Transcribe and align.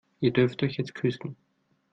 Ihr 0.19 0.33
dürft 0.33 0.63
euch 0.63 0.77
jetzt 0.77 0.95
küssen. 0.95 1.35